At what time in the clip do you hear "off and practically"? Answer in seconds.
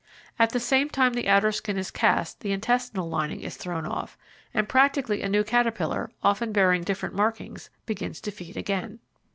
3.85-5.21